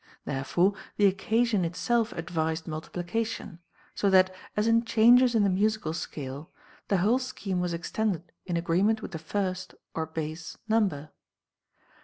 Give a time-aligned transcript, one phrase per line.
[0.25, 3.59] Therefore the occasion itself advised multiplication;
[3.93, 6.49] so that, as in changes in the musical scale,
[6.87, 11.11] the whole scheme was extended in agreement with the first (or base) number.